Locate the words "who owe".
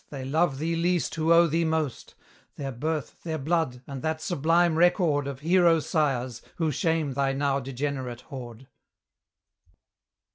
1.13-1.45